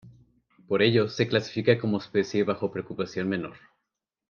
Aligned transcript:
Por 0.67 0.81
ello, 0.81 1.07
se 1.09 1.27
clasifica 1.27 1.77
como 1.79 1.99
especie 1.99 2.43
bajo 2.43 2.71
preocupación 2.71 3.29
menor. 3.29 3.53